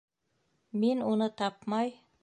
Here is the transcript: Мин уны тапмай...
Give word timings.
Мин 0.85 1.05
уны 1.11 1.29
тапмай... 1.43 1.97